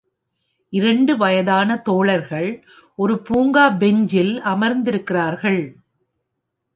இரண்டு 0.73 1.13
வயதான 1.17 1.69
தோழர்கள் 1.81 2.49
ஒரு 2.99 3.15
பூங்கா 3.27 3.65
பெஞ்சில் 3.77 4.33
அமர்ந்திருக்கிறார்கள் 4.45 5.61